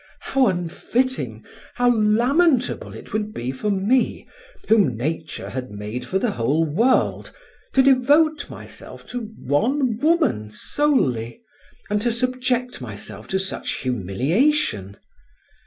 [0.21, 1.45] How unfitting,
[1.75, 4.27] how lamentable it would be for me,
[4.67, 7.29] whom nature had made for the whole world,
[7.73, 11.39] to devote myself to one woman solely,
[11.87, 14.97] and to subject myself to such humiliation!